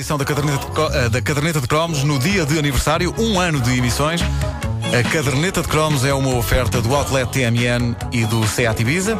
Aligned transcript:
edição 0.00 0.16
da 0.16 0.24
caderneta 0.24 0.66
de, 0.66 0.96
eh, 0.96 1.08
da 1.10 1.20
caderneta 1.20 1.60
de 1.60 1.68
cromos 1.68 2.02
no 2.02 2.18
dia 2.18 2.46
de 2.46 2.58
aniversário, 2.58 3.14
um 3.18 3.38
ano 3.38 3.60
de 3.60 3.76
emissões. 3.76 4.22
A 4.22 5.08
caderneta 5.10 5.60
de 5.60 5.68
cromos 5.68 6.04
é 6.04 6.14
uma 6.14 6.34
oferta 6.36 6.80
do 6.80 6.94
Outlet 6.94 7.30
TMN 7.30 7.94
e 8.10 8.24
do 8.24 8.46
Seat 8.46 8.80
Ibiza. 8.80 9.18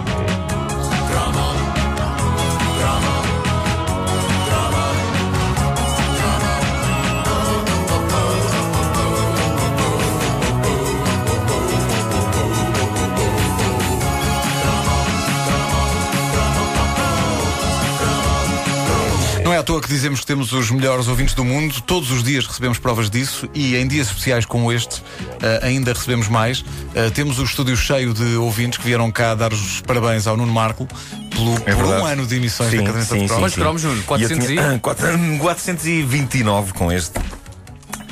Dizemos 19.90 20.20
que 20.20 20.26
temos 20.26 20.52
os 20.52 20.70
melhores 20.70 21.08
ouvintes 21.08 21.34
do 21.34 21.44
mundo. 21.44 21.80
Todos 21.82 22.10
os 22.10 22.22
dias 22.22 22.46
recebemos 22.46 22.78
provas 22.78 23.10
disso 23.10 23.48
e 23.52 23.76
em 23.76 23.86
dias 23.86 24.06
especiais 24.06 24.46
como 24.46 24.72
este 24.72 25.02
eh, 25.42 25.60
ainda 25.62 25.92
recebemos 25.92 26.28
mais. 26.28 26.64
Eh, 26.94 27.10
temos 27.10 27.38
o 27.38 27.44
estúdio 27.44 27.76
cheio 27.76 28.14
de 28.14 28.36
ouvintes 28.36 28.78
que 28.78 28.84
vieram 28.84 29.10
cá 29.10 29.34
dar 29.34 29.52
os 29.52 29.80
parabéns 29.82 30.26
ao 30.26 30.36
Nuno 30.36 30.52
Marco 30.52 30.86
pelo, 31.30 31.60
por 31.60 31.84
um 31.84 32.06
ano 32.06 32.24
de 32.26 32.36
emissões 32.36 32.70
da 32.70 32.76
caderneta 32.78 33.18
de 33.18 33.26
provas. 33.26 33.38
Quantos 33.54 33.54
cromos, 33.54 33.84
Nuno? 33.84 34.02
400 34.04 34.48
E 34.48 34.54
eu 34.54 34.62
tinha- 34.62 34.78
429 34.78 36.72
com 36.74 36.92
este. 36.92 37.18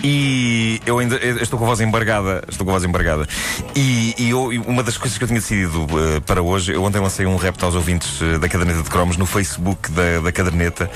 E 0.03 0.81
eu 0.87 0.99
ainda 0.99 1.17
eu 1.17 1.39
estou 1.43 1.59
com 1.59 1.65
a 1.65 1.69
voz 1.69 1.81
embargada, 1.81 2.43
estou 2.49 2.65
com 2.65 2.71
a 2.71 2.75
voz 2.75 2.85
embargada. 2.85 3.27
E, 3.75 4.15
e 4.17 4.31
eu- 4.31 4.49
uma 4.67 4.83
das 4.83 4.97
coisas 4.97 5.19
que 5.19 5.25
eu 5.25 5.29
tinha 5.29 5.41
decidido 5.41 5.87
eh, 6.17 6.21
para 6.21 6.41
hoje, 6.41 6.73
eu 6.73 6.83
ontem 6.85 7.01
lancei 7.01 7.27
um 7.27 7.37
repto 7.37 7.65
aos 7.67 7.75
ouvintes 7.75 8.21
eh, 8.23 8.39
da 8.39 8.49
caderneta 8.49 8.83
de 8.83 8.89
cromos 8.91 9.17
no 9.17 9.27
Facebook 9.27 9.91
da, 9.91 10.21
da 10.21 10.31
caderneta, 10.33 10.89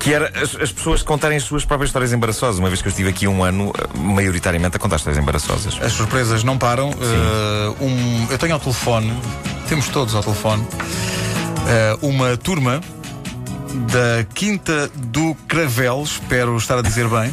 que 0.00 0.12
era 0.12 0.32
as, 0.40 0.56
as 0.56 0.72
pessoas 0.72 1.02
contarem 1.02 1.36
as 1.36 1.44
suas 1.44 1.64
próprias 1.64 1.90
histórias 1.90 2.12
embaraçosas. 2.12 2.58
Uma 2.58 2.68
vez 2.68 2.82
que 2.82 2.88
eu 2.88 2.90
estive 2.90 3.08
aqui 3.08 3.28
um 3.28 3.44
ano, 3.44 3.72
eh, 3.78 3.98
maioritariamente, 3.98 4.76
a 4.76 4.78
contar 4.80 4.96
histórias 4.96 5.22
embaraçosas. 5.22 5.78
As 5.80 5.92
surpresas 5.92 6.42
não 6.42 6.58
param. 6.58 6.90
Um- 7.80 8.26
eu 8.30 8.38
tenho 8.38 8.54
ao 8.54 8.60
telefone, 8.60 9.12
temos 9.68 9.88
todos 9.88 10.14
ao 10.14 10.22
telefone, 10.22 10.66
uma 12.02 12.36
turma 12.36 12.80
da 13.74 14.24
Quinta 14.34 14.90
do 14.94 15.34
Cravel, 15.46 16.02
espero 16.02 16.56
estar 16.56 16.78
a 16.78 16.82
dizer 16.82 17.08
bem, 17.08 17.32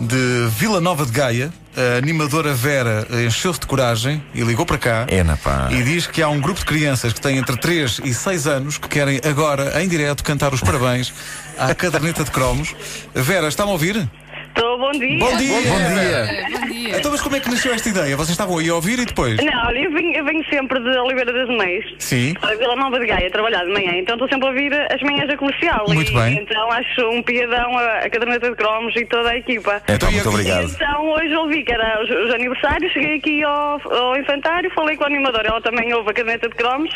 de 0.00 0.48
Vila 0.56 0.80
Nova 0.80 1.04
de 1.04 1.12
Gaia. 1.12 1.52
A 1.76 1.98
animadora 1.98 2.54
Vera 2.54 3.06
encheu-se 3.26 3.58
de 3.58 3.66
coragem 3.66 4.22
e 4.32 4.42
ligou 4.42 4.64
para 4.64 4.78
cá. 4.78 5.06
É, 5.08 5.24
na 5.24 5.36
pá. 5.36 5.68
E 5.72 5.82
diz 5.82 6.06
que 6.06 6.22
há 6.22 6.28
um 6.28 6.40
grupo 6.40 6.60
de 6.60 6.66
crianças 6.66 7.12
que 7.12 7.20
têm 7.20 7.36
entre 7.36 7.56
3 7.56 8.00
e 8.04 8.14
6 8.14 8.46
anos 8.46 8.78
que 8.78 8.88
querem 8.88 9.20
agora, 9.28 9.82
em 9.82 9.88
direto, 9.88 10.22
cantar 10.22 10.54
os 10.54 10.60
parabéns 10.60 11.12
à 11.58 11.74
caderneta 11.74 12.22
de 12.22 12.30
cromos. 12.30 12.74
Vera, 13.12 13.48
está-me 13.48 13.70
a 13.70 13.72
ouvir? 13.72 14.08
Estou, 14.56 14.78
bom 14.78 14.92
dia. 14.92 15.18
Bom 15.18 15.36
dia! 15.36 15.54
Bom 15.54 15.62
dia. 15.62 16.58
Bom 16.60 16.66
dia. 16.66 16.96
Então, 16.98 17.10
mas 17.10 17.20
como 17.20 17.34
é 17.34 17.40
que 17.40 17.50
nasceu 17.50 17.74
esta 17.74 17.88
ideia? 17.88 18.16
Vocês 18.16 18.30
estavam 18.30 18.56
aí 18.58 18.68
a 18.68 18.74
ouvir 18.76 18.98
e 19.00 19.04
depois? 19.04 19.36
Não, 19.44 19.66
olha, 19.66 19.78
eu 19.80 19.90
venho, 19.92 20.14
eu 20.16 20.24
venho 20.24 20.44
sempre 20.48 20.78
de 20.80 20.88
Oliveira 20.98 21.32
das 21.32 21.48
Meias. 21.48 21.84
Sim. 21.98 22.34
A 22.40 22.54
Vila 22.54 22.76
Nova 22.76 23.00
de 23.00 23.06
Gaia, 23.06 23.26
a 23.26 23.30
trabalhar 23.30 23.64
de 23.64 23.72
manhã, 23.72 23.92
então 23.96 24.14
estou 24.14 24.28
sempre 24.28 24.46
a 24.46 24.50
ouvir 24.50 24.72
as 24.92 25.02
manhãs 25.02 25.26
da 25.26 25.36
comercial. 25.36 25.84
Muito 25.88 26.12
e, 26.12 26.14
bem. 26.14 26.38
Então 26.40 26.70
acho 26.70 27.00
um 27.10 27.20
piadão 27.22 27.76
a, 27.76 27.98
a 27.98 28.10
caderneta 28.10 28.48
de 28.48 28.54
cromos 28.56 28.94
e 28.94 29.04
toda 29.06 29.30
a 29.30 29.36
equipa. 29.36 29.82
Então, 29.88 30.08
e- 30.08 30.12
muito 30.14 30.28
obrigado. 30.28 30.70
Então 30.70 31.08
hoje 31.10 31.34
ouvi 31.34 31.64
que 31.64 31.72
era 31.72 32.00
os, 32.04 32.08
os 32.10 32.34
aniversários, 32.34 32.92
cheguei 32.92 33.16
aqui 33.16 33.42
ao, 33.42 33.80
ao 33.92 34.16
infantário, 34.16 34.70
falei 34.72 34.96
com 34.96 35.02
a 35.04 35.06
animadora, 35.08 35.48
ela 35.48 35.60
também 35.62 35.92
ouve 35.94 36.10
a 36.10 36.14
caderneta 36.14 36.48
de 36.48 36.54
cromos 36.54 36.90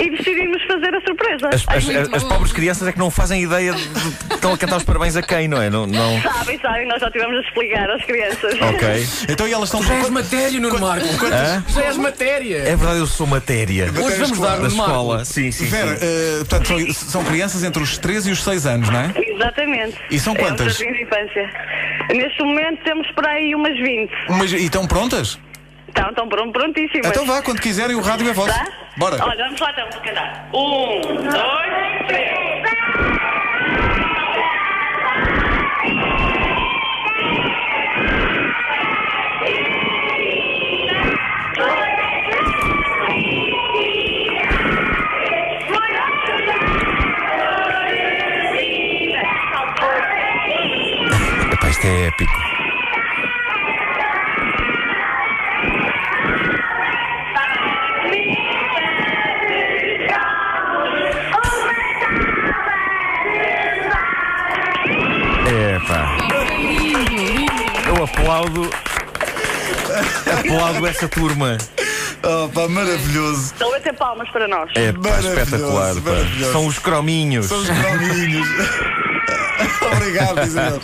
e 0.00 0.08
decidimos 0.10 0.62
fazer 0.64 0.94
a 0.94 1.00
surpresa. 1.00 1.48
As, 1.48 1.66
as- 1.68 1.88
as- 1.88 2.14
as 2.14 2.24
pobres 2.24 2.52
crianças 2.52 2.86
é 2.86 2.92
que 2.92 2.98
não 2.98 3.10
fazem 3.10 3.42
ideia 3.42 3.72
de, 3.72 3.88
de 3.88 4.00
que 4.28 4.34
estão 4.34 4.52
a 4.52 4.58
cantar 4.58 4.76
os 4.76 4.84
parabéns 4.84 5.16
a 5.16 5.22
quem, 5.22 5.48
não 5.48 5.60
é? 5.60 5.68
Não, 5.68 5.84
não... 5.86 6.20
Sabem, 6.22 6.58
sabem, 6.60 6.86
nós 6.92 7.00
já 7.00 7.10
tivemos 7.10 7.36
a 7.36 7.40
explicar 7.40 7.90
às 7.90 8.04
crianças. 8.04 8.54
Ok. 8.60 9.06
Então 9.32 9.48
e 9.48 9.52
elas 9.52 9.68
estão 9.68 9.82
Já 9.82 9.94
és 9.94 10.10
matéria, 10.10 10.60
Nuno 10.60 10.78
Marco. 10.80 11.06
Hã? 11.26 11.64
Já 11.68 11.82
és 11.84 11.96
matéria. 11.96 12.56
É 12.58 12.76
verdade, 12.76 12.98
eu 12.98 13.06
sou 13.06 13.26
matéria. 13.26 13.86
Hoje 13.86 14.16
vamos 14.18 14.38
dar, 14.38 14.58
da 14.60 14.68
escola. 14.68 15.24
Sim, 15.24 15.50
sim. 15.50 15.66
Vera, 15.66 15.96
sim. 15.96 16.04
eh, 16.06 16.36
portanto, 16.38 16.66
são, 16.68 16.92
são 16.92 17.24
crianças 17.24 17.62
entre 17.64 17.82
os 17.82 17.96
13 17.98 18.28
e 18.28 18.32
os 18.32 18.42
6 18.42 18.66
anos, 18.66 18.90
não 18.90 19.00
é? 19.00 19.12
Exatamente. 19.16 19.96
E 20.10 20.18
são 20.18 20.34
É 20.34 20.36
um 20.36 20.40
quantas? 20.40 20.76
de 20.76 20.84
infância. 21.02 21.50
Neste 22.14 22.42
momento 22.42 22.82
temos 22.84 23.10
por 23.12 23.26
aí 23.26 23.54
umas 23.54 23.76
20. 23.78 24.10
Mas, 24.28 24.52
e 24.52 24.56
estão 24.64 24.86
prontas? 24.86 25.38
Então, 25.88 26.08
estão 26.10 26.28
pron- 26.28 26.50
prontíssimas. 26.52 27.06
Então 27.06 27.24
vá, 27.26 27.42
quando 27.42 27.60
quiserem, 27.60 27.94
o 27.96 28.00
rádio 28.00 28.28
é 28.28 28.32
vosso. 28.32 28.52
Tá? 28.54 28.66
Bora. 28.96 29.16
Olha, 29.24 29.44
vamos 29.44 29.60
lá 29.60 29.70
então, 29.70 29.88
vou 29.92 30.00
cantar. 30.02 30.48
Um, 30.52 31.00
dois, 31.22 32.06
três. 32.08 32.31
Aplaudo 70.44 70.86
essa 70.86 71.08
turma. 71.08 71.58
Oh, 72.24 72.48
pá, 72.48 72.68
maravilhoso. 72.68 73.46
Estão 73.52 73.68
a 73.68 73.72
bater 73.72 73.94
palmas 73.94 74.28
para 74.30 74.46
nós. 74.46 74.70
É 74.74 74.92
pá, 74.92 74.98
Maravilhoso, 75.00 75.40
espetacular. 75.40 75.94
pá. 75.96 76.46
São 76.52 76.66
os 76.66 76.78
crominhos. 76.78 77.46
São 77.46 77.58
os 77.58 77.68
crominhos. 77.68 78.48
obrigado, 79.94 80.42
Isabel. 80.46 80.80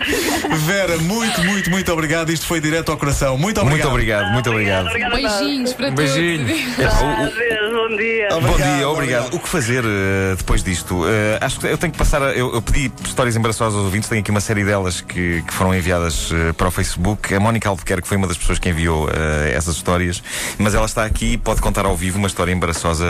Vera, 0.67 0.97
muito, 0.99 1.41
muito, 1.45 1.71
muito 1.71 1.93
obrigado. 1.93 2.31
Isto 2.31 2.47
foi 2.47 2.61
direto 2.61 2.91
ao 2.91 2.97
coração. 2.99 3.37
Muito 3.39 3.61
obrigado. 3.61 3.87
Muito 3.87 3.91
obrigado, 3.91 4.33
muito 4.33 4.51
obrigado. 4.51 4.89
A 4.89 5.09
nós. 5.09 5.11
Beijinhos 5.41 5.73
para 5.75 5.93
todos. 5.93 6.13
Beijinho. 6.13 6.49
Epá, 6.51 7.01
o- 7.01 7.07
o- 7.07 7.27
Adeus, 7.27 7.58
bom 7.89 7.97
dia. 7.97 8.29
Bom 8.31 8.37
Obrigado, 8.39 8.57
dia, 8.77 8.89
obrigado. 8.89 8.91
obrigado. 8.91 9.35
O 9.35 9.39
que 9.41 9.49
fazer 9.49 9.85
eh, 9.85 10.35
depois 10.37 10.63
disto? 10.63 11.05
Eh, 11.09 11.39
acho 11.41 11.59
que 11.61 11.67
eu 11.67 11.79
tenho 11.79 11.93
que 11.93 11.99
passar. 11.99 12.23
a- 12.23 12.33
eu, 12.33 12.53
eu 12.55 12.63
pedi 12.63 12.93
histórias 13.05 13.37
embaraçosas 13.37 13.75
aos 13.75 13.85
ouvintes, 13.85 14.09
tenho 14.09 14.21
aqui 14.21 14.31
uma 14.31 14.41
série 14.41 14.65
delas 14.65 15.01
que, 15.01 15.43
que 15.43 15.53
foram 15.55 15.75
enviadas 15.75 16.31
eh, 16.33 16.53
para 16.53 16.69
o 16.69 16.71
Facebook. 16.71 17.35
A 17.35 17.41
Mónica 17.41 17.69
Albuquerque 17.69 18.07
foi 18.07 18.17
uma 18.17 18.27
das 18.27 18.37
pessoas 18.37 18.59
que 18.59 18.69
enviou 18.69 19.09
essas 19.55 19.77
histórias, 19.77 20.23
mas 20.59 20.75
ela 20.75 20.87
está 20.87 21.05
aqui 21.05 21.33
e 21.35 21.39
pode 21.39 21.61
contar 21.61 21.85
ao 21.87 21.97
vivo 21.97 22.19
uma 22.19 22.27
história 22.29 22.53
embaraçosa 22.53 23.05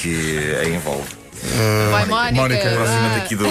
que 0.00 0.54
a 0.60 0.68
envolve. 0.68 1.23
Vai, 1.90 2.06
Mónica. 2.06 2.40
Mónica, 2.40 2.70
Proximamente 2.70 3.16
aqui 3.20 3.36
do. 3.36 3.46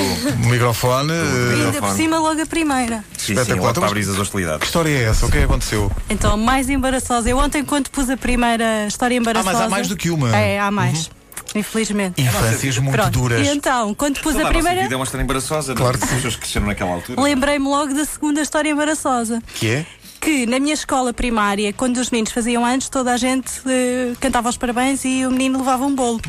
Microfone. 0.49 1.07
do 1.13 1.65
Ainda 1.65 1.79
por 1.81 1.91
cima, 1.95 2.17
logo 2.19 2.41
a 2.41 2.45
primeira. 2.45 3.03
Sim, 3.17 3.27
sim, 3.27 3.33
Espetacular. 3.33 3.57
logo 3.57 3.69
Então, 3.71 3.81
para 3.81 3.87
abrir 3.91 4.01
as 4.01 4.15
Que 4.15 4.21
hostilidades. 4.21 4.67
história 4.67 4.89
é 4.89 5.03
essa? 5.03 5.25
O 5.25 5.31
que 5.31 5.37
é 5.37 5.39
que 5.41 5.45
aconteceu? 5.45 5.91
Então, 6.09 6.37
mais 6.37 6.69
embaraçosa. 6.69 7.29
Eu 7.29 7.37
ontem, 7.37 7.63
quando 7.63 7.89
pus 7.89 8.09
a 8.09 8.17
primeira 8.17 8.87
história 8.87 9.15
embaraçosa. 9.15 9.49
Ah, 9.49 9.53
mas 9.53 9.61
há 9.61 9.69
mais 9.69 9.87
do 9.87 9.95
que 9.95 10.09
uma. 10.09 10.35
É, 10.35 10.59
há 10.59 10.71
mais. 10.71 11.09
Infelizmente. 11.55 12.19
Infâncias 12.19 12.77
muito 12.79 12.95
Pronto. 12.95 13.11
duras. 13.11 13.47
E 13.47 13.51
então, 13.51 13.93
quando 13.93 14.19
pus 14.21 14.33
Toda 14.33 14.45
a 14.45 14.47
a 14.47 14.51
primeira. 14.51 14.81
vida 14.81 14.93
é 14.93 14.97
uma 14.97 15.03
história 15.05 15.23
embaraçosa. 15.23 15.75
Claro 15.75 15.93
não? 15.93 15.99
que 15.99 16.05
As 16.05 16.11
pessoas 16.15 16.33
que 16.35 16.41
cresceram 16.41 16.65
naquela 16.65 16.91
altura. 16.93 17.21
Lembrei-me 17.21 17.65
logo 17.67 17.93
da 17.93 18.05
segunda 18.05 18.41
história 18.41 18.69
embaraçosa. 18.71 19.41
Que 19.53 19.69
é? 19.69 19.85
Que 20.19 20.45
na 20.47 20.57
minha 20.57 20.73
escola 20.73 21.13
primária, 21.13 21.71
quando 21.73 21.97
os 21.97 22.09
meninos 22.09 22.31
faziam 22.31 22.65
anos, 22.65 22.89
toda 22.89 23.13
a 23.13 23.17
gente 23.17 23.51
eh, 23.67 24.13
cantava 24.19 24.49
os 24.49 24.57
parabéns 24.57 25.03
e 25.05 25.25
o 25.27 25.31
menino 25.31 25.59
levava 25.59 25.85
um 25.85 25.93
bolo. 25.93 26.19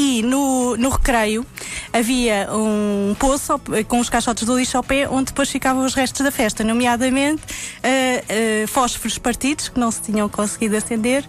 E 0.00 0.22
no, 0.22 0.76
no 0.76 0.90
recreio 0.90 1.44
havia 1.92 2.48
um 2.52 3.16
poço 3.18 3.60
com 3.88 3.98
os 3.98 4.08
caixotes 4.08 4.44
do 4.44 4.56
lixo 4.56 4.76
ao 4.76 4.84
pé, 4.84 5.08
onde 5.08 5.26
depois 5.26 5.50
ficavam 5.50 5.84
os 5.84 5.92
restos 5.92 6.22
da 6.22 6.30
festa, 6.30 6.62
nomeadamente 6.62 7.42
eh, 7.82 8.24
eh, 8.28 8.64
fósforos 8.68 9.18
partidos 9.18 9.68
que 9.68 9.80
não 9.80 9.90
se 9.90 10.02
tinham 10.02 10.28
conseguido 10.28 10.76
acender. 10.76 11.24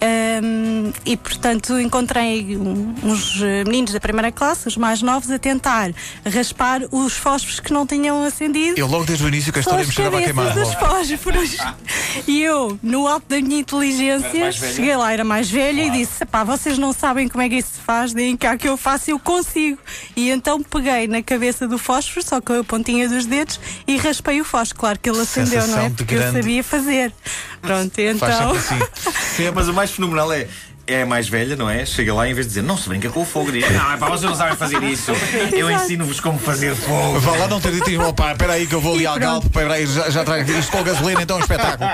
Ahm, 0.00 0.92
e 1.04 1.16
portanto 1.16 1.78
encontrei 1.80 2.56
um- 2.56 2.94
uns 3.02 3.42
eh, 3.42 3.64
meninos 3.64 3.92
da 3.92 3.98
primeira 3.98 4.30
classe, 4.30 4.68
os 4.68 4.76
mais 4.76 5.02
novos, 5.02 5.28
a 5.30 5.38
tentar 5.40 5.90
raspar 6.24 6.82
os 6.92 7.14
fósforos 7.14 7.58
que 7.58 7.72
não 7.72 7.84
tinham 7.84 8.22
acendido 8.22 8.78
Eu 8.78 8.86
logo 8.86 9.04
desde 9.04 9.24
o 9.24 9.28
início 9.28 9.52
que 9.52 9.58
a 9.58 9.60
história 9.60 9.84
me 9.84 9.90
cheirava 9.92 10.18
a 10.18 10.22
queimar. 10.22 10.54
fósforos. 10.54 11.56
E 12.28 12.42
eu, 12.42 12.78
no 12.82 13.08
alto 13.08 13.26
da 13.28 13.40
minha 13.40 13.58
inteligência, 13.60 14.52
cheguei 14.52 14.96
lá, 14.96 15.12
era 15.12 15.24
mais 15.24 15.50
velha 15.50 15.82
e 15.82 15.90
disse: 15.90 16.24
pá, 16.26 16.44
vocês 16.44 16.78
não 16.78 16.92
sabem 16.92 17.28
como 17.28 17.42
é 17.42 17.48
que 17.48 17.56
isso 17.56 17.70
se 17.74 17.80
faz, 17.80 18.12
deem 18.12 18.36
cá 18.36 18.56
que 18.56 18.68
eu 18.68 18.76
faço, 18.76 19.10
eu 19.10 19.18
consigo. 19.18 19.78
E 20.14 20.30
então 20.30 20.62
peguei 20.62 21.08
na 21.08 21.22
cabeça 21.22 21.66
do 21.66 21.76
fósforo, 21.76 22.24
só 22.24 22.40
com 22.40 22.52
a 22.60 22.62
pontinha 22.64 23.08
dos 23.08 23.26
dedos, 23.26 23.58
e 23.86 23.96
raspei 23.96 24.40
o 24.40 24.44
fósforo. 24.44 24.78
Claro 24.78 24.98
que 25.00 25.10
ele 25.10 25.20
acendeu, 25.20 25.54
não 25.60 25.66
Sensação 25.66 25.84
é? 25.86 25.88
de 25.88 25.94
Porque 25.96 26.14
eu 26.14 26.18
grande- 26.20 26.36
sabia 26.38 26.62
fazer. 26.64 27.12
Pronto, 27.60 27.94
Faz 27.94 28.34
então. 28.34 28.60
sempre 28.60 28.84
assim. 28.84 29.50
Mas 29.54 29.68
o 29.68 29.72
mais 29.72 29.90
fenomenal 29.90 30.32
é. 30.32 30.46
É 30.88 31.02
a 31.02 31.06
mais 31.06 31.28
velha, 31.28 31.54
não 31.54 31.68
é? 31.68 31.84
Chega 31.84 32.12
lá 32.14 32.26
e 32.26 32.30
em 32.30 32.34
vez 32.34 32.46
de 32.46 32.50
dizer 32.54 32.62
não 32.62 32.76
se 32.76 32.88
brinca 32.88 33.08
com 33.10 33.20
o 33.22 33.24
fogo, 33.24 33.52
diz 33.52 33.70
não, 33.70 33.92
é 33.92 33.96
para 33.96 34.08
vocês 34.08 34.22
não 34.30 34.34
sabem 34.36 34.56
fazer 34.56 34.82
isso. 34.82 35.12
Eu 35.52 35.70
ensino-vos 35.70 36.18
como 36.20 36.38
fazer 36.38 36.74
fogo. 36.74 37.20
Vá 37.20 37.36
lá 37.36 37.46
não 37.48 37.60
ter 37.60 37.72
dito, 37.72 38.00
opa, 38.02 38.32
espera 38.32 38.54
aí 38.54 38.66
que 38.66 38.74
eu 38.74 38.80
vou 38.80 38.94
ali 38.94 39.06
ao 39.06 39.18
galpo, 39.18 39.48
já, 39.86 40.10
já 40.10 40.24
trago 40.24 40.50
isto 40.50 40.72
com 40.72 40.82
gasolina, 40.82 41.22
então 41.22 41.36
é 41.36 41.40
um 41.40 41.42
espetáculo. 41.42 41.90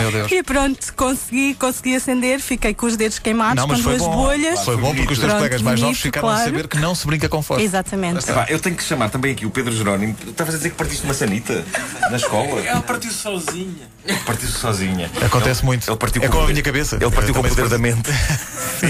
Meu 0.00 0.12
Deus. 0.12 0.32
E 0.32 0.42
pronto, 0.42 0.92
consegui, 0.94 1.54
consegui 1.54 1.96
acender, 1.96 2.40
fiquei 2.40 2.72
com 2.74 2.86
os 2.86 2.96
dedos 2.96 3.18
queimados, 3.18 3.56
Não, 3.56 3.66
mas 3.66 3.78
com 3.82 3.88
duas 3.90 3.98
bom. 4.02 4.16
bolhas. 4.16 4.60
Foi 4.64 4.76
bom 4.76 4.94
porque 4.94 5.12
os 5.12 5.18
teus 5.18 5.20
Pronto, 5.20 5.36
colegas 5.36 5.62
mais 5.62 5.80
novos 5.80 6.00
ficaram 6.00 6.28
a 6.28 6.32
claro. 6.34 6.50
saber 6.50 6.68
que 6.68 6.78
não 6.78 6.94
se 6.94 7.06
brinca 7.06 7.28
com 7.28 7.42
fósforo. 7.42 7.62
Exatamente. 7.62 8.30
Epá, 8.30 8.46
eu 8.48 8.58
tenho 8.58 8.76
que 8.76 8.84
chamar 8.84 9.10
também 9.10 9.32
aqui 9.32 9.44
o 9.46 9.50
Pedro 9.50 9.74
Jerónimo. 9.74 10.14
Estavas 10.26 10.54
a 10.54 10.56
dizer 10.58 10.70
que 10.70 10.76
partiste 10.76 11.04
uma 11.04 11.14
sanita 11.14 11.64
na 12.10 12.16
escola? 12.16 12.60
Ela 12.64 12.80
partiu 12.82 13.10
sozinha. 13.10 13.88
Partiu-se 14.24 14.58
sozinha. 14.58 15.10
Acontece 15.22 15.60
Ele- 15.60 15.66
muito. 15.66 15.90
Ele 15.90 15.96
partiu 15.96 16.22
É 16.22 16.28
com 16.28 16.38
com 16.38 16.44
a 16.44 16.46
minha 16.48 16.62
cabeça. 16.62 16.96
Ele 16.96 17.10
partiu 17.10 17.34
Eu 17.34 17.34
com 17.34 17.40
o 17.46 17.48
poder 17.48 17.68
da 17.68 17.78
mente. 17.78 18.10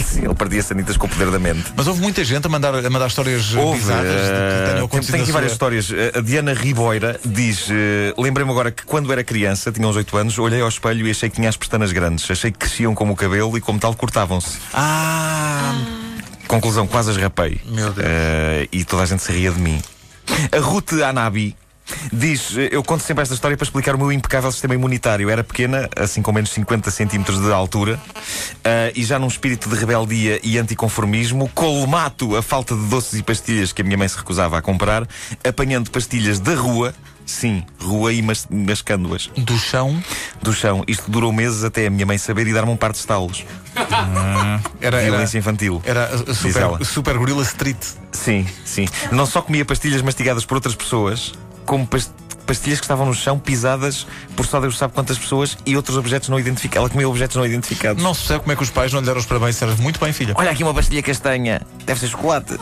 Sim, 0.05 0.25
ele 0.25 0.35
partia 0.35 0.63
sanitas 0.63 0.97
com 0.97 1.07
o 1.07 1.09
poder 1.09 1.31
da 1.31 1.39
mente. 1.39 1.65
Mas 1.77 1.87
houve 1.87 2.01
muita 2.01 2.23
gente 2.25 2.47
a 2.47 2.49
mandar, 2.49 2.75
a 2.75 2.91
mandar 2.91 3.07
histórias 3.07 3.55
eh, 3.55 3.59
Houve, 3.59 3.79
bizarras 3.79 4.05
de 4.05 4.19
que 4.19 4.71
tenham 4.73 4.85
acontecido 4.87 5.13
tem 5.13 5.21
aqui 5.23 5.27
sua- 5.31 5.33
várias 5.35 5.53
histórias. 5.53 5.91
Eh, 5.93 6.13
A 6.19 6.21
Diana 6.21 6.53
Riboira 6.53 7.19
diz: 7.25 7.69
eh, 7.71 8.13
Lembrei-me 8.19 8.51
agora 8.51 8.71
que 8.71 8.85
quando 8.85 9.11
era 9.13 9.25
criança, 9.25 9.73
tinha 9.73 9.87
uns 9.89 9.97
8 9.97 10.17
anos, 10.17 10.39
olhei 10.39 10.61
ao 10.61 10.69
espelho 10.69 11.07
e 11.07 11.11
achei 11.11 11.29
que 11.31 11.37
tinha 11.37 11.49
as 11.49 11.57
pestanas 11.57 11.91
grandes. 11.93 12.31
Achei 12.31 12.51
que 12.51 12.59
cresciam 12.59 12.95
como 12.95 13.13
o 13.15 13.17
cabelo 13.17 13.57
e, 13.57 13.61
como 13.61 13.79
tal, 13.79 13.95
cortavam-se. 13.95 14.59
Ah, 14.75 15.75
Conclusão, 16.47 16.87
quase 16.87 17.11
as 17.11 17.17
rapei. 17.17 17.61
Meu 17.67 17.93
Deus. 17.93 18.07
Eh, 18.09 18.69
e 18.73 18.85
toda 18.85 19.03
a 19.03 19.07
gente 19.07 19.23
se 19.23 19.33
ria 19.33 19.51
de 19.51 19.61
mim. 19.61 19.81
A 20.53 20.59
Ruth 20.61 20.93
Anabi 20.95 21.57
diz: 22.13 22.55
Eu 22.71 22.83
conto 22.83 23.03
sempre 23.03 23.23
esta 23.23 23.35
história 23.35 23.57
para 23.57 23.65
explicar 23.65 23.95
o 23.95 23.99
meu 23.99 24.13
impecável 24.13 24.51
sistema 24.53 24.75
imunitário. 24.75 25.29
Era 25.31 25.43
pequena, 25.45 25.89
assim 25.97 26.23
com 26.23 26.33
menos 26.33 26.51
50 26.51 26.91
centímetros 26.91 27.41
de 27.41 27.53
altura, 27.53 28.01
eh, 28.65 28.93
e 28.95 29.05
já 29.05 29.19
num 29.19 29.29
espírito 29.29 29.69
de 29.69 29.75
rebeldia 29.77 30.41
e 30.43 30.59
anticonformismo, 30.59 31.49
colmato 31.55 32.37
a 32.37 32.43
falta 32.43 32.75
de 32.75 32.83
doces 32.87 33.19
e 33.19 33.23
pastilhas 33.23 33.73
que 33.73 33.83
a 33.83 33.85
minha 33.85 33.97
mãe 33.97 34.09
se 34.09 34.17
recusava 34.17 34.59
a 34.59 34.63
comprar, 34.63 35.07
apanhando 35.47 35.91
pastilhas 35.91 36.41
da 36.41 36.55
rua. 36.55 36.95
Sim, 37.27 37.63
rua 37.79 38.11
e 38.11 38.23
mas, 38.23 38.47
mascando-as 38.51 39.27
do 39.37 39.59
chão 39.59 40.03
do 40.41 40.51
chão. 40.51 40.83
Isto 40.89 41.11
durou 41.11 41.31
meses 41.31 41.63
até 41.63 41.87
a 41.87 41.91
minha 41.91 42.07
mãe 42.07 42.17
saber 42.17 42.47
e 42.47 42.55
dar-me 42.55 42.71
um 42.73 42.77
par 42.77 42.91
de 42.91 42.97
estalos. 42.97 43.45
era, 44.81 44.97
era, 44.97 45.03
Violência 45.03 45.37
infantil. 45.39 45.83
era 45.85 46.05
a 46.07 46.17
Diz 46.33 46.57
ela. 46.57 46.73
super, 46.73 46.87
super 46.87 47.19
Gorilla 47.19 47.43
Street. 47.43 47.77
Sim, 48.13 48.47
sim. 48.65 48.89
Não 49.13 49.27
só 49.27 49.43
comia 49.43 49.63
pastilhas 49.63 50.01
mastigadas 50.01 50.47
por 50.47 50.55
outras 50.55 50.75
pessoas, 50.75 51.35
como 51.69 51.87
pas- 51.87 52.11
pastilhas 52.47 52.81
que 52.81 52.85
estavam 52.85 53.05
no 53.07 53.13
chão 53.15 53.39
pisadas 53.39 54.07
por 54.35 54.47
só 54.47 54.59
Deus 54.59 54.79
sabe 54.79 54.95
quantas 54.95 55.19
pessoas 55.19 55.57
e 55.67 55.77
outros 55.77 55.97
objetos 55.99 56.29
não 56.31 56.41
identificados. 56.41 56.79
Ela 56.85 56.89
comia 56.91 57.09
objetos 57.09 57.37
não 57.37 57.45
identificados. 57.45 58.03
Não 58.03 58.15
se 58.15 58.21
percebe 58.21 58.41
como 58.41 58.53
é 58.53 58.57
que 58.57 58.63
os 58.63 58.71
pais 58.71 58.91
não 58.93 59.01
lhe 59.01 59.07
deram 59.07 59.21
os 59.21 59.27
parabéns. 59.27 59.55
Serve 59.57 59.81
muito 59.83 60.01
bem, 60.01 60.13
filha. 60.13 60.33
Olha 60.37 60.51
aqui 60.51 60.63
uma 60.65 60.73
pastilha 60.75 61.03
castanha. 61.03 61.61
Deve 61.85 62.01
ser 62.01 62.09
chocolate. 62.09 62.57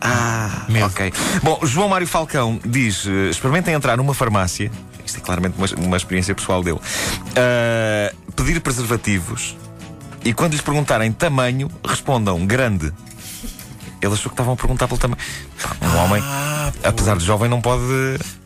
Ah, 0.00 0.64
Medo. 0.68 0.86
ok. 0.86 1.12
Bom, 1.42 1.60
João 1.64 1.88
Mário 1.88 2.06
Falcão 2.06 2.60
diz: 2.64 3.06
eh, 3.06 3.30
experimentem 3.30 3.74
entrar 3.74 3.96
numa 3.96 4.12
farmácia. 4.14 4.70
Isto 5.06 5.18
é 5.18 5.20
claramente 5.20 5.54
uma, 5.56 5.66
uma 5.86 5.96
experiência 5.96 6.34
pessoal 6.34 6.62
dele. 6.62 6.78
Ah, 7.36 8.12
pedir 8.36 8.60
preservativos 8.60 9.56
e 10.24 10.32
quando 10.34 10.52
lhes 10.52 10.60
perguntarem 10.60 11.10
tamanho, 11.12 11.70
respondam 11.86 12.44
grande. 12.46 12.92
Ele 14.00 14.12
achou 14.14 14.30
que 14.30 14.34
estavam 14.34 14.52
a 14.54 14.56
perguntar 14.56 14.86
pelo 14.86 14.98
tamanho. 15.00 15.20
Um 15.82 15.96
homem, 15.98 16.22
apesar 16.82 17.16
de 17.16 17.24
jovem, 17.24 17.48
não 17.48 17.60
pode. 17.60 17.82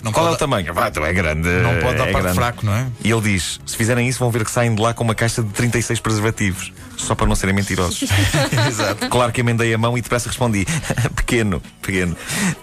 Não 0.02 0.12
Qual 0.12 0.24
pode 0.24 0.34
é 0.34 0.36
o 0.36 0.38
tamanho? 0.38 0.74
Vai, 0.74 0.88
então 0.88 1.04
é 1.04 1.12
grande. 1.12 1.48
Não 1.48 1.80
pode 1.80 1.98
dar 1.98 2.08
é 2.08 2.12
parte 2.12 2.22
grande. 2.24 2.34
fraco, 2.34 2.66
não 2.66 2.74
é? 2.74 2.86
E 3.02 3.10
ele 3.10 3.20
diz: 3.20 3.60
se 3.64 3.76
fizerem 3.76 4.08
isso, 4.08 4.18
vão 4.18 4.30
ver 4.30 4.44
que 4.44 4.50
saem 4.50 4.74
de 4.74 4.80
lá 4.80 4.94
com 4.94 5.04
uma 5.04 5.14
caixa 5.14 5.42
de 5.42 5.50
36 5.50 6.00
preservativos. 6.00 6.72
Só 6.96 7.14
para 7.14 7.26
não 7.26 7.34
serem 7.34 7.54
mentirosos. 7.54 8.02
Exato. 8.68 9.08
Claro 9.08 9.32
que 9.32 9.40
emendei 9.40 9.72
a 9.72 9.78
mão 9.78 9.96
e 9.96 10.02
depressa 10.02 10.28
respondi: 10.28 10.66
pequeno, 11.16 11.62
pequeno. 11.80 12.16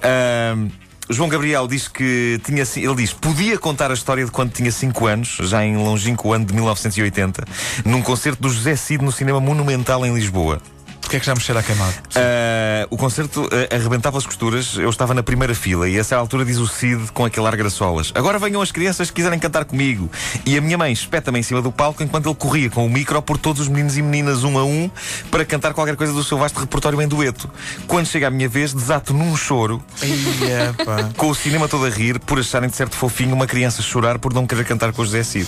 Ahm, 0.04 0.70
João 1.10 1.28
Gabriel 1.28 1.68
diz 1.68 1.88
que 1.88 2.40
tinha. 2.44 2.64
Ele 2.76 2.96
diz: 2.96 3.14
podia 3.14 3.58
contar 3.58 3.90
a 3.90 3.94
história 3.94 4.24
de 4.24 4.32
quando 4.32 4.52
tinha 4.52 4.72
5 4.72 5.08
anos, 5.08 5.38
já 5.42 5.66
em 5.66 5.76
longínquo 5.76 6.32
ano 6.32 6.46
de 6.46 6.54
1980, 6.54 7.44
num 7.84 8.02
concerto 8.02 8.42
do 8.42 8.50
José 8.50 8.76
Cid 8.76 9.04
no 9.04 9.12
Cinema 9.12 9.40
Monumental 9.40 10.06
em 10.06 10.14
Lisboa. 10.14 10.62
Porquê 11.10 11.18
é 11.18 11.20
que 11.22 11.26
já 11.26 11.34
me 11.34 11.42
cheira 11.42 11.62
a 11.62 11.64
queimado? 11.64 11.96
Ah, 12.16 12.88
o 12.92 12.96
concerto 12.96 13.42
uh, 13.42 13.76
arrebentava 13.76 14.20
as 14.20 14.28
costuras. 14.28 14.78
Eu 14.78 14.92
estava 14.92 15.12
na 15.12 15.24
primeira 15.24 15.56
fila 15.56 15.90
e 15.90 15.98
a 15.98 16.00
essa 16.00 16.16
altura 16.16 16.46
diz 16.46 16.58
o 16.58 16.68
Cid 16.68 17.12
com 17.14 17.26
aquele 17.26 17.48
ar 17.48 17.56
graçolas: 17.56 18.12
Agora 18.14 18.38
venham 18.38 18.62
as 18.62 18.72
crianças 18.72 19.10
que 19.10 19.16
quiserem 19.16 19.40
cantar 19.40 19.66
comigo. 19.66 20.08
E 20.46 20.56
a 20.56 20.62
minha 20.62 20.78
mãe 20.78 20.92
espeta-me 20.92 21.40
em 21.40 21.42
cima 21.42 21.64
do 21.64 21.72
palco 21.72 22.04
enquanto 22.04 22.30
ele 22.30 22.36
corria 22.36 22.70
com 22.70 22.86
o 22.86 22.90
micro 22.90 23.20
por 23.24 23.40
todos 23.40 23.64
os 23.64 23.68
meninos 23.68 23.98
e 23.98 24.04
meninas, 24.04 24.44
um 24.44 24.60
a 24.60 24.64
um, 24.64 24.88
para 25.32 25.44
cantar 25.44 25.74
qualquer 25.74 25.96
coisa 25.96 26.14
do 26.14 26.24
seu 26.24 26.38
vasto 26.38 26.60
repertório 26.60 27.02
em 27.02 27.08
dueto. 27.08 27.50
Quando 27.88 28.06
chega 28.06 28.28
a 28.28 28.30
minha 28.30 28.48
vez, 28.48 28.72
desato 28.72 29.12
num 29.12 29.36
choro, 29.36 29.84
Ia, 30.04 30.76
com 31.18 31.30
o 31.30 31.34
cinema 31.34 31.68
todo 31.68 31.88
a 31.88 31.90
rir, 31.90 32.20
por 32.20 32.38
acharem 32.38 32.70
de 32.70 32.76
certo 32.76 32.96
fofinho 32.96 33.34
uma 33.34 33.48
criança 33.48 33.82
chorar 33.82 34.20
por 34.20 34.32
não 34.32 34.46
querer 34.46 34.64
cantar 34.64 34.94
com 34.94 35.02
o 35.02 35.06
José 35.06 35.24
Cid. 35.24 35.48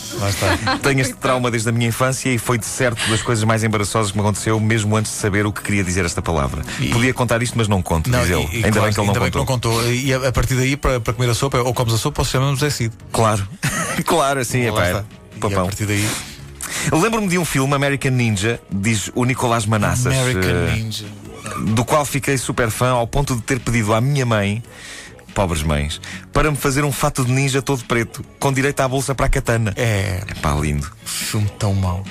Tenho 0.81 1.01
este 1.01 1.13
trauma 1.13 1.51
desde 1.51 1.69
a 1.69 1.71
minha 1.71 1.87
infância 1.87 2.29
e 2.29 2.39
foi 2.39 2.57
de 2.57 2.65
certo 2.65 3.07
das 3.11 3.21
coisas 3.21 3.43
mais 3.43 3.63
embaraçosas 3.63 4.11
que 4.11 4.17
me 4.17 4.23
aconteceu, 4.23 4.59
mesmo 4.59 4.95
antes 4.97 5.11
de 5.11 5.17
saber 5.19 5.45
o 5.45 5.50
que 5.51 5.61
queria 5.61 5.83
dizer 5.83 6.05
esta 6.05 6.21
palavra. 6.21 6.61
Podia 6.91 7.13
contar 7.13 7.41
isto, 7.43 7.57
mas 7.57 7.67
não 7.67 7.81
conto, 7.81 8.09
diz 8.09 8.29
ele. 8.29 8.47
e- 8.51 8.61
e 8.61 8.65
ainda 8.65 8.71
claro, 8.71 8.81
bem 8.85 8.93
que 8.93 8.99
ele 8.99 9.07
não 9.07 9.13
ainda 9.13 9.19
bem 9.19 9.31
contou. 9.31 9.31
que 9.31 9.37
não 9.37 9.45
contou. 9.45 9.91
E 9.93 10.13
a, 10.13 10.27
a 10.27 10.31
partir 10.31 10.55
daí, 10.55 10.75
para, 10.77 10.99
para 10.99 11.13
comer 11.13 11.29
a 11.29 11.33
sopa, 11.35 11.57
ou 11.59 11.73
comes 11.73 11.93
a 11.93 11.97
sopa, 11.97 12.21
ou 12.21 12.25
se 12.25 12.31
chama 12.31 12.49
José 12.51 12.69
Cid. 12.69 12.93
Claro, 13.11 13.47
claro, 14.05 14.39
assim 14.39 14.61
é 14.65 14.71
pá. 14.71 14.85
é 14.87 14.91
E 14.91 14.95
a 14.97 15.03
Papão. 15.39 15.65
partir 15.65 15.85
daí. 15.85 16.07
Lembro-me 16.91 17.27
de 17.27 17.37
um 17.37 17.45
filme, 17.45 17.73
American 17.73 18.11
Ninja, 18.11 18.59
diz 18.71 19.11
o 19.13 19.25
Nicolás 19.25 19.65
Manassas, 19.65 20.13
American 20.17 20.49
eh, 20.49 20.75
Ninja. 20.75 21.05
do 21.73 21.83
qual 21.85 22.05
fiquei 22.05 22.37
super 22.37 22.69
fã 22.69 22.89
ao 22.91 23.05
ponto 23.07 23.35
de 23.35 23.41
ter 23.41 23.59
pedido 23.59 23.93
à 23.93 23.99
minha 24.01 24.25
mãe, 24.25 24.63
pobres 25.35 25.63
mães, 25.63 25.99
para 26.33 26.49
me 26.49 26.57
fazer 26.57 26.83
um 26.83 26.91
fato 26.91 27.23
de 27.25 27.31
ninja 27.31 27.61
todo 27.61 27.83
preto, 27.85 28.23
com 28.39 28.51
direito 28.53 28.79
à 28.81 28.87
bolsa 28.87 29.13
para 29.13 29.25
a 29.25 29.29
katana. 29.29 29.73
É, 29.75 30.23
É 30.27 30.33
pá, 30.41 30.53
lindo. 30.55 30.89
filme 31.05 31.49
tão 31.59 31.73
mau. 31.73 32.03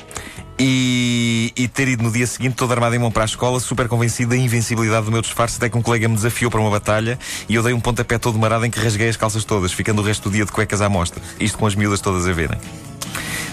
E, 0.63 1.55
e 1.57 1.67
ter 1.69 1.89
ido 1.89 2.03
no 2.03 2.13
dia 2.13 2.27
seguinte 2.27 2.55
todo 2.55 2.71
armado 2.71 2.95
em 2.95 2.99
mão 2.99 3.11
para 3.11 3.23
a 3.23 3.25
escola, 3.25 3.59
super 3.59 3.89
convencido 3.89 4.31
da 4.31 4.37
invencibilidade 4.37 5.07
do 5.07 5.11
meu 5.11 5.23
disfarce, 5.23 5.57
até 5.57 5.71
que 5.71 5.79
um 5.79 5.81
colega 5.81 6.07
me 6.07 6.15
desafiou 6.15 6.51
para 6.51 6.61
uma 6.61 6.69
batalha 6.69 7.19
e 7.49 7.55
eu 7.55 7.63
dei 7.63 7.73
um 7.73 7.81
pontapé 7.81 8.19
todo 8.19 8.39
marado 8.39 8.67
em 8.67 8.71
que 8.71 8.79
rasguei 8.79 9.09
as 9.09 9.17
calças 9.17 9.43
todas, 9.43 9.73
ficando 9.73 10.03
o 10.03 10.05
resto 10.05 10.29
do 10.29 10.35
dia 10.35 10.45
de 10.45 10.53
cuecas 10.53 10.83
à 10.83 10.89
mostra. 10.91 11.23
Isto 11.41 11.57
com 11.57 11.67
as 11.67 11.75
miúdas 11.75 12.03
todas 12.03 12.29
a 12.29 12.33
verem. 12.33 12.59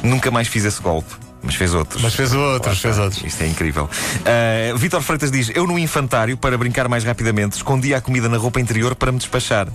Nunca 0.03 0.29
mais 0.29 0.49
fiz 0.49 0.65
esse 0.65 0.81
golpe. 0.81 1.15
Mas 1.41 1.55
fez 1.55 1.73
outros. 1.73 2.01
Mas 2.01 2.13
fez 2.13 2.33
outros, 2.33 2.79
fez 2.79 2.97
outros. 2.97 3.23
Isto 3.23 3.43
é 3.43 3.47
incrível. 3.47 3.89
Ah, 4.25 4.75
Vítor 4.77 5.01
Freitas 5.01 5.31
diz: 5.31 5.49
Eu 5.55 5.65
no 5.65 5.79
infantário, 5.79 6.35
para 6.35 6.57
brincar 6.57 6.89
mais 6.89 7.05
rapidamente, 7.05 7.55
escondia 7.55 7.97
a 7.97 8.01
comida 8.01 8.27
na 8.27 8.37
roupa 8.37 8.59
interior 8.59 8.95
para 8.95 9.13
me 9.13 9.17
despachar. 9.17 9.67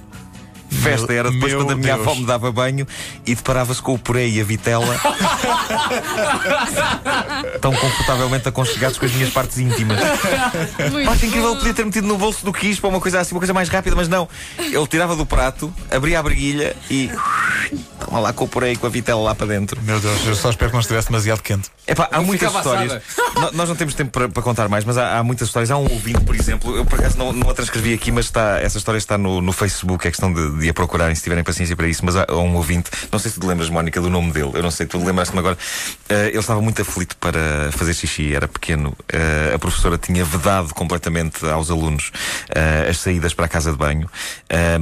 Festa 0.72 1.12
era 1.12 1.30
depois 1.30 1.52
meu 1.52 1.60
quando 1.60 1.72
a 1.72 1.76
minha 1.76 1.94
Deus. 1.94 2.06
avó 2.06 2.14
me 2.18 2.24
dava 2.26 2.50
banho 2.50 2.86
e 3.26 3.34
deparava-se 3.34 3.80
com 3.82 3.92
o 3.94 3.98
puré 3.98 4.26
e 4.26 4.40
a 4.40 4.44
vitela 4.44 4.86
tão 7.60 7.72
confortavelmente 7.74 8.48
aconchegados 8.48 8.98
com 8.98 9.04
as 9.04 9.12
minhas 9.12 9.30
partes 9.30 9.58
íntimas. 9.58 9.98
Muito 10.90 11.10
Acho 11.10 11.26
incrível, 11.26 11.48
bom. 11.48 11.50
ele 11.50 11.58
podia 11.58 11.74
ter 11.74 11.84
metido 11.84 12.06
no 12.06 12.16
bolso 12.18 12.44
do 12.44 12.52
quis 12.52 12.80
para 12.80 12.88
uma 12.88 13.00
coisa 13.00 13.20
assim, 13.20 13.34
uma 13.34 13.40
coisa 13.40 13.52
mais 13.54 13.68
rápida, 13.68 13.94
mas 13.94 14.08
não. 14.08 14.28
Ele 14.58 14.86
tirava 14.86 15.14
do 15.14 15.26
prato, 15.26 15.72
abria 15.90 16.18
a 16.18 16.22
briguilha 16.22 16.74
e. 16.90 17.10
Toma 18.12 18.20
lá 18.24 18.32
com 18.34 18.44
o 18.44 18.64
e 18.66 18.76
com 18.76 18.86
a 18.86 18.90
vitela 18.90 19.22
lá 19.22 19.34
para 19.34 19.46
dentro. 19.46 19.80
Meu 19.80 19.98
Deus, 19.98 20.26
eu 20.26 20.34
só 20.34 20.50
espero 20.50 20.68
que 20.70 20.74
não 20.74 20.82
estivesse 20.82 21.08
demasiado 21.08 21.40
quente. 21.40 21.70
Epá, 21.86 22.08
há 22.12 22.18
Não 22.18 22.24
muitas 22.24 22.54
histórias. 22.54 23.02
No- 23.34 23.52
nós 23.52 23.66
não 23.70 23.74
temos 23.74 23.94
tempo 23.94 24.10
para, 24.10 24.28
para 24.28 24.42
contar 24.42 24.68
mais, 24.68 24.84
mas 24.84 24.98
há, 24.98 25.16
há 25.18 25.22
muitas 25.22 25.48
histórias. 25.48 25.70
Há 25.70 25.78
um 25.78 25.90
ouvinte, 25.90 26.20
por 26.20 26.34
exemplo, 26.36 26.76
eu 26.76 26.84
por 26.84 26.98
acaso 27.00 27.16
não, 27.16 27.32
não 27.32 27.48
a 27.48 27.54
transcrevi 27.54 27.94
aqui, 27.94 28.12
mas 28.12 28.26
está, 28.26 28.60
essa 28.60 28.76
história 28.76 28.98
está 28.98 29.16
no, 29.16 29.40
no 29.40 29.50
Facebook. 29.50 30.06
É 30.06 30.10
questão 30.10 30.30
de, 30.30 30.58
de 30.58 30.68
a 30.68 30.74
procurarem 30.74 31.14
se 31.14 31.22
tiverem 31.22 31.42
paciência 31.42 31.74
para 31.74 31.88
isso. 31.88 32.04
Mas 32.04 32.14
há, 32.14 32.26
há 32.28 32.36
um 32.36 32.54
ouvinte, 32.54 32.90
não 33.10 33.18
sei 33.18 33.30
se 33.30 33.38
tu 33.38 33.40
te 33.40 33.46
lembras, 33.46 33.70
Mónica, 33.70 33.98
do 33.98 34.10
nome 34.10 34.30
dele. 34.30 34.50
Eu 34.52 34.62
não 34.62 34.70
sei, 34.70 34.84
tu 34.84 35.02
lembraste-me 35.02 35.38
agora. 35.38 35.56
Eh, 36.10 36.28
ele 36.28 36.38
estava 36.38 36.60
muito 36.60 36.82
aflito 36.82 37.16
para 37.16 37.72
fazer 37.72 37.94
xixi, 37.94 38.34
era 38.34 38.46
pequeno. 38.46 38.94
Eh, 39.10 39.52
a 39.54 39.58
professora 39.58 39.96
tinha 39.96 40.22
vedado 40.22 40.74
completamente 40.74 41.46
aos 41.46 41.70
alunos 41.70 42.12
eh, 42.54 42.88
as 42.90 42.98
saídas 42.98 43.32
para 43.32 43.46
a 43.46 43.48
casa 43.48 43.72
de 43.72 43.78
banho. 43.78 44.06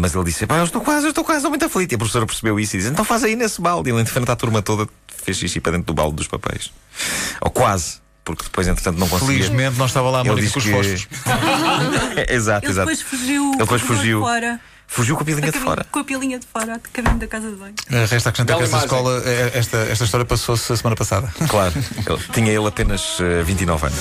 Mas 0.00 0.14
ele 0.16 0.24
disse: 0.24 0.46
Pá, 0.46 0.56
eu 0.58 0.64
estou 0.64 0.80
quase, 0.80 1.06
eu 1.06 1.10
estou 1.10 1.22
quase, 1.22 1.38
estou 1.38 1.50
muito 1.50 1.64
aflito. 1.64 1.92
E 1.92 1.94
a 1.94 1.98
professora 1.98 2.26
percebeu 2.26 2.58
isso 2.58 2.74
e 2.74 2.78
disse: 2.80 2.90
Então 2.90 3.04
faz 3.04 3.19
aí 3.24 3.36
nesse 3.36 3.60
balde. 3.60 3.90
E 3.90 3.92
ele, 3.92 4.02
em 4.02 4.06
frente 4.06 4.30
à 4.30 4.36
turma 4.36 4.62
toda, 4.62 4.88
fez 5.24 5.36
xixi 5.36 5.60
para 5.60 5.72
dentro 5.72 5.86
do 5.86 5.94
balde 5.94 6.16
dos 6.16 6.26
papéis. 6.26 6.70
Ou 7.40 7.50
quase. 7.50 7.98
Porque 8.24 8.44
depois, 8.44 8.68
entretanto, 8.68 8.98
não 8.98 9.08
conseguia. 9.08 9.36
Felizmente 9.44 9.78
não 9.78 9.86
estava 9.86 10.10
lá 10.10 10.20
a 10.20 10.34
disse 10.34 10.52
com 10.52 10.58
os 10.58 10.64
que- 10.64 10.70
fósforos. 10.72 11.08
exato, 12.28 12.66
Ele 12.66 12.72
exato. 12.72 12.88
depois 12.90 13.02
fugiu. 13.02 13.48
Ele 13.50 13.56
depois 13.58 13.82
fugiu. 13.82 14.20
Fora, 14.20 14.60
Fugiu 14.92 15.14
com 15.14 15.22
a 15.22 15.24
pilinha 15.24 15.46
a 15.46 15.50
de 15.50 15.52
caminho- 15.52 15.70
fora. 15.70 15.86
Com 15.92 15.98
a 16.00 16.04
pilinha 16.04 16.38
de 16.40 16.46
fora, 16.52 16.74
de 16.74 16.88
caminho 16.92 17.16
da 17.16 17.26
casa 17.28 17.48
de 17.48 17.54
banho. 17.54 17.74
Eh, 17.92 18.06
Resta 18.06 18.28
acrescentar 18.30 18.56
que 18.58 18.64
esta 18.64 18.78
escola, 18.78 19.22
eh, 19.24 19.52
esta, 19.54 19.76
esta 19.76 20.04
história 20.04 20.26
passou-se 20.26 20.72
a 20.72 20.76
semana 20.76 20.96
passada. 20.96 21.32
Claro. 21.48 21.72
Ele- 21.76 22.18
tinha 22.32 22.50
ele 22.52 22.66
apenas 22.66 23.16
eh, 23.20 23.40
29 23.44 23.86
anos. 23.86 23.98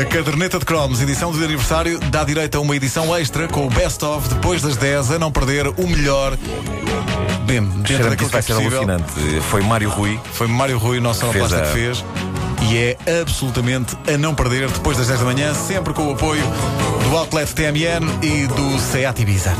A 0.00 0.04
caderneta 0.04 0.60
de 0.60 0.64
cromos, 0.64 1.00
edição 1.00 1.32
de 1.32 1.42
aniversário, 1.42 1.98
dá 1.98 2.22
direito 2.22 2.56
a 2.56 2.60
uma 2.60 2.76
edição 2.76 3.14
extra 3.16 3.48
com 3.48 3.66
o 3.66 3.68
Best 3.70 4.04
of 4.04 4.28
depois 4.28 4.62
das 4.62 4.76
10, 4.76 5.10
a 5.10 5.18
não 5.18 5.32
perder 5.32 5.66
o 5.66 5.86
melhor. 5.88 6.38
Bem, 7.60 7.70
dentro 7.82 7.96
que 8.04 8.10
daquilo 8.10 8.22
isso 8.22 8.30
vai 8.30 8.42
que 8.42 8.52
é 8.52 8.54
ser 8.56 8.62
possível. 8.62 8.78
alucinante. 8.90 9.40
Foi 9.50 9.62
Mário 9.62 9.88
Rui. 9.90 10.20
Foi 10.32 10.46
Mário 10.46 10.78
Rui, 10.78 11.00
nosso 11.00 11.20
Fez 11.20 11.32
sonoplasta 11.32 11.58
a- 11.58 11.72
que 11.72 11.72
fez. 11.78 12.04
e 12.70 12.76
é 12.78 13.20
absolutamente 13.20 13.96
a 14.12 14.16
não 14.18 14.34
perder 14.34 14.68
depois 14.70 14.96
das 14.96 15.06
10 15.08 15.20
da 15.20 15.24
manhã, 15.26 15.52
sempre 15.54 15.92
com 15.92 16.06
o 16.08 16.12
apoio 16.12 16.42
do 17.08 17.16
Outlet 17.16 17.52
TMN 17.54 18.06
e 18.22 18.46
do 18.46 18.78
Seat 18.78 19.20
Ibiza. 19.22 19.52